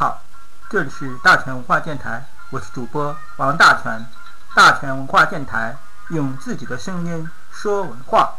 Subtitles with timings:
[0.00, 0.22] 好，
[0.70, 4.06] 这里是大全文化电台，我是主播王大全。
[4.54, 5.76] 大全文化电台
[6.08, 8.32] 用自己的声音说文化。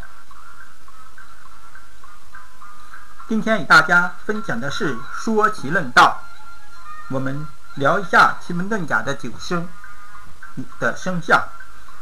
[3.28, 6.24] 今天与大家分享的是说奇论道。
[7.10, 9.70] 我们聊一下奇门遁甲的九生
[10.80, 11.48] 的生肖。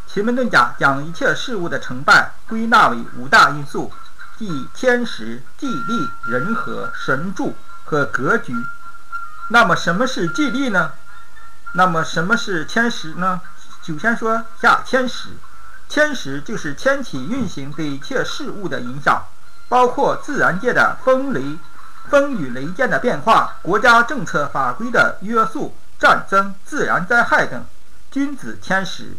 [0.07, 3.91] 奇门遁甲将一切事物的成败归纳为五大因素，
[4.37, 8.55] 即天时、地利、人和、神助和格局。
[9.49, 10.93] 那么什么是地利呢？
[11.73, 13.41] 那么什么是天时呢？
[13.83, 15.29] 首先说下天时，
[15.87, 19.23] 天时就是天体运行对一切事物的影响，
[19.67, 21.57] 包括自然界的风雷、
[22.09, 27.65] 风雨雷电的变化，国家政策法规的约束，战争、自然灾害等。
[28.11, 29.17] 君子天时，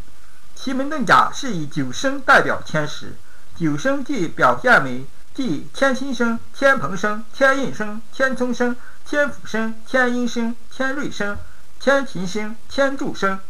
[0.54, 3.16] 奇门遁甲是以九生代表天时，
[3.56, 8.76] 九生即表现为即天心生、天蓬生、天印生、天冲生。
[9.10, 11.36] 天府生、天阴生、天瑞生、
[11.80, 13.40] 天琴生、天柱生。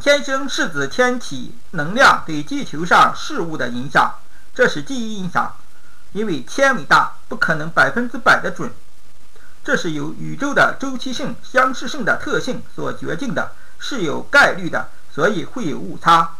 [0.00, 4.20] 天生是指天体能量对地球上事物的影响，
[4.54, 5.56] 这是第一影响。
[6.12, 8.72] 因为天为大，不可能百分之百的准，
[9.64, 13.50] 这是由宇宙的周期性、相似性的特性所决定的，
[13.80, 16.36] 是有概率的，所以会有误差。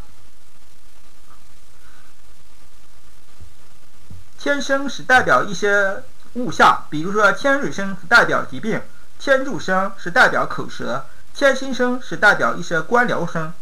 [4.39, 6.05] 天生是代表一些。
[6.35, 8.81] 物象，比如说天瑞生是代表疾病，
[9.19, 13.53] 天柱生是代表口舌，天心生是代表一些官僚生，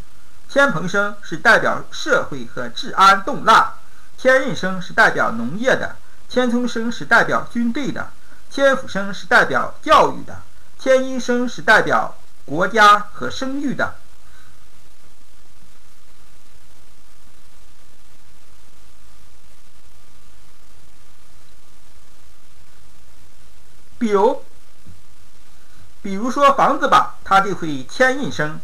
[0.49, 3.73] 天蓬生是代表社会和治安动乱，
[4.17, 5.95] 天印生是代表农业的，
[6.27, 8.09] 天冲生是代表军队的，
[8.49, 10.41] 天府生是代表教育的，
[10.79, 12.15] 天阴生是代表
[12.45, 13.95] 国家和生育的。
[24.03, 24.43] 比如，
[26.01, 28.59] 比如说房子吧，它就会天印生，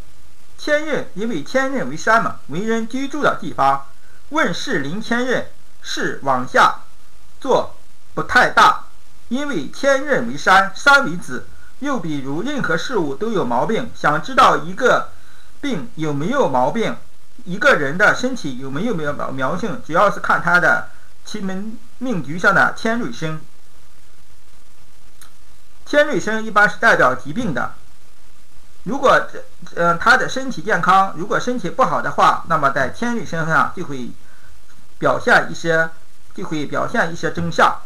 [0.58, 3.86] 天印因为天印为山嘛，为人居住的地方。
[4.32, 5.46] 问世临天印，
[5.82, 6.82] 是往下
[7.40, 7.78] 做
[8.14, 8.88] 不太大，
[9.30, 11.48] 因为天印为山，山为子。
[11.80, 15.12] 又比如任何事物都有毛病，想知道一个
[15.62, 16.98] 病有没有毛病，
[17.46, 20.90] 一个人的身体有没有苗苗性，主要是看他的
[21.24, 23.40] 奇门命局上的天瑞星。
[25.90, 27.74] 天瑞生一般是代表疾病的，
[28.84, 34.12] 如果这呃他的身体健康，如果身体不好的话，那么在天瑞身上就会
[35.00, 35.90] 表现一些，
[36.36, 37.82] 就会表现一些征象。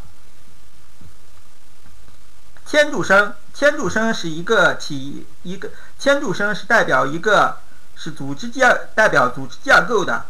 [2.66, 7.59] 天柱生，天柱生是一个体一个天柱生是代表一个
[7.96, 10.25] 是组织架代表组织架构的，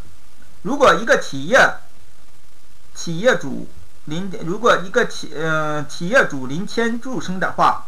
[0.62, 1.78] 如果一个企业
[2.94, 3.68] 企业主。
[4.06, 7.86] 临如果一个企嗯企业主临迁柱生的话，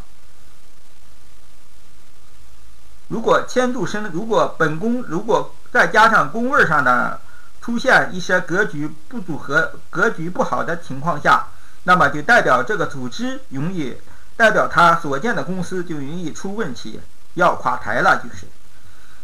[3.08, 7.20] 如果迁柱生，如果本宫如果再加上宫位上的
[7.60, 11.48] 出现一些格局不组合、格局不好的情况下，
[11.84, 13.98] 那么就代表这个组织容易，
[14.36, 16.98] 代表他所建的公司就容易出问题，
[17.34, 18.22] 要垮台了。
[18.24, 18.46] 就是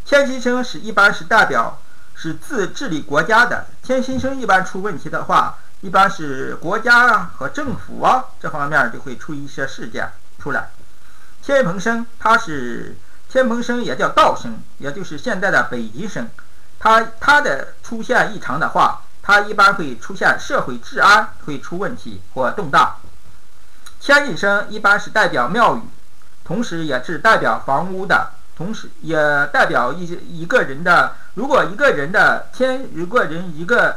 [0.04, 1.80] 迁心生是一般是代表
[2.14, 5.56] 是自治理国家的，迁心生一般出问题的话。
[5.82, 10.70] 一般是国家啊和政府啊这方面就会出一些事件出来。
[11.42, 12.96] 天蓬生，它是
[13.28, 16.30] 天蓬生也叫道生，也就是现在的北极生。
[16.78, 22.98] 它它的出现异常的话，它一般会出现社会治安会出问题或动荡。
[23.98, 25.82] 天印生一般是代表庙宇，
[26.44, 29.16] 同时也是代表房屋的，同时也
[29.52, 31.16] 代表一一个人的。
[31.34, 33.96] 如果一个人的天，如果人一个。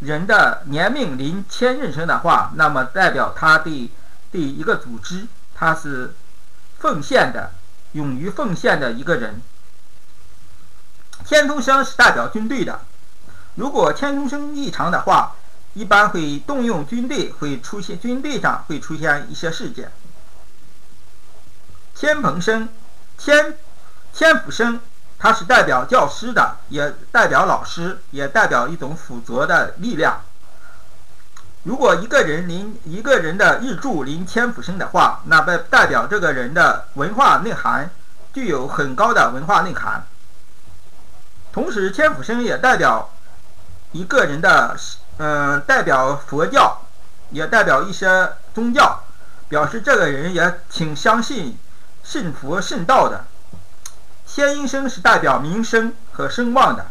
[0.00, 3.90] 人的年命临千任生的话，那么代表他对
[4.30, 6.14] 对一个组织，他是
[6.78, 7.52] 奉献的，
[7.92, 9.40] 勇于奉献的一个人。
[11.24, 12.80] 天冲生是代表军队的，
[13.54, 15.34] 如果天冲生异常的话，
[15.72, 19.90] 一般会动用军队，会出现军队上会出现一些事件。
[21.94, 22.68] 天蓬生，
[23.16, 23.56] 天
[24.12, 24.78] 天府生。
[25.18, 30.20] 它是代表教师的，也代表老师，也代表一种辅佐的力量。
[31.62, 37.90] 如果一个人临一个人的日柱临天府生的话，那代代表这个人的文化内涵
[38.32, 40.06] 具有很高的文化内涵。
[41.52, 43.10] 同时，天府生也代表
[43.92, 44.76] 一个人的，
[45.16, 46.82] 嗯，代表佛教，
[47.30, 49.02] 也代表一些宗教，
[49.48, 51.58] 表示这个人也挺相信
[52.04, 53.24] 信佛信道的。
[54.26, 56.88] 天阴生是代表名声和声望的。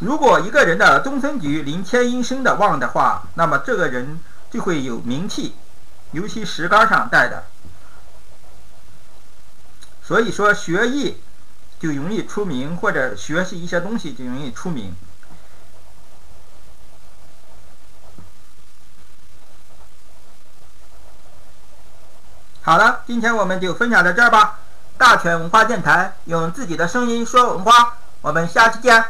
[0.00, 4.20] 如果一个人的终身局临天阴生的旺的话，那么这个人
[4.50, 5.54] 就会有名气，
[6.10, 7.44] 尤其石杆上带的。
[10.02, 11.22] 所以说学艺
[11.80, 14.94] 就容易出名，或者学习一些东西就容易出名。
[22.62, 24.58] 好了，今天我们就分享到这儿吧。
[24.96, 29.04] 大全文化电台用自己的声音说文化，我们下期见。